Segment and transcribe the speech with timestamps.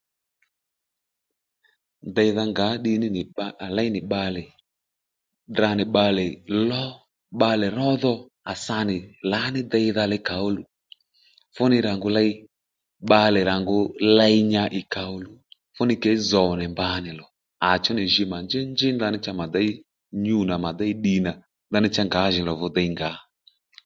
[2.15, 4.43] Déydha ngǎ ddiy ní nì bba à léy nì bbalè
[5.49, 6.25] tdra nì bbalè
[6.69, 6.83] ló
[7.35, 8.13] bbalè ró dho
[8.51, 8.97] à sa nì
[9.31, 10.63] lǎní deydha li kàóddù
[11.55, 12.31] fúnì rà ngu ley
[13.05, 13.77] bbalè rà ngu
[14.17, 15.35] ley nya ì kàóluw
[15.75, 17.25] fúnì kě zòw nì mbǎ nì lò
[17.69, 18.87] à chú nì jì mà njěy njí
[19.39, 19.69] mà déy
[20.23, 21.31] nyû nà mà déy ddiy nà
[21.69, 23.09] ndaní cha ngǎjìní lò dho dey ngǎ